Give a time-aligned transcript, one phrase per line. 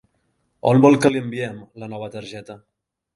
[0.69, 2.57] On vol que li enviem la nova targeta?